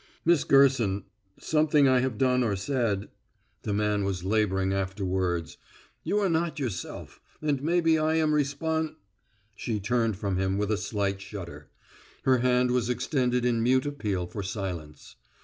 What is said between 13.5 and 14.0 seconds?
mute